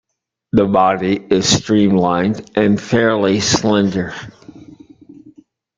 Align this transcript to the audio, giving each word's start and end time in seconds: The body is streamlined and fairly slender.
The 0.51 0.65
body 0.65 1.23
is 1.29 1.47
streamlined 1.47 2.49
and 2.57 2.81
fairly 2.81 3.39
slender. 3.39 4.15